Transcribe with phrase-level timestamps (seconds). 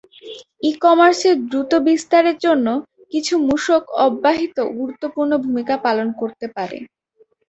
[0.63, 2.67] ই-কমার্সের দ্রুত বিস্তারের জন্য
[3.13, 6.77] কিছু মূসক অব্যাহতি গুরুত্বপূর্ণ ভূমিকা পালন করতে পারে।